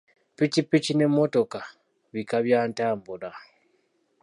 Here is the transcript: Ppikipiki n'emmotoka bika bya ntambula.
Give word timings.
Ppikipiki 0.35 0.91
n'emmotoka 0.95 1.59
bika 2.13 2.37
bya 2.45 2.59
ntambula. 2.69 3.29